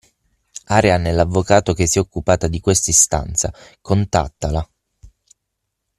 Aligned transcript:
Arianna 0.69 1.09
è 1.09 1.11
l'avvocato 1.11 1.73
che 1.75 1.85
si 1.85 1.99
è 1.99 2.01
occupata 2.01 2.47
di 2.47 2.59
questa 2.59 2.89
istanza, 2.89 3.53
contattala. 3.81 4.67